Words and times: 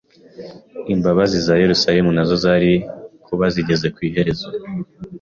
imbabazi 0.93 1.37
za 1.47 1.53
Yerusalemu 1.61 2.09
nazo 2.15 2.35
zari 2.43 2.73
kuba 3.25 3.45
zigeze 3.53 3.87
ku 3.95 3.99
iherezo. 4.07 4.47